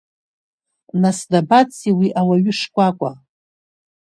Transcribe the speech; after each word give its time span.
Нас 1.01 1.17
дабацеи 1.31 1.93
уи 1.97 2.07
ауаҩы 2.19 2.53
шкәакәа? 2.59 3.11